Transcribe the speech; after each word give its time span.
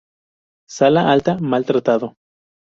Sala 0.75 1.03
alta: 1.11 1.35
mal 1.55 1.63
tratado. 1.69 2.11